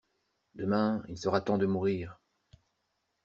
Demain, 0.55 1.03
il 1.09 1.17
sera 1.19 1.41
temps 1.41 1.59
de 1.59 1.67
mourir. 1.67 2.19